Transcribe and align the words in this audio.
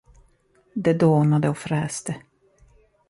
Det 0.73 0.93
dånade 0.93 1.49
och 1.49 1.57
fräste. 1.57 2.15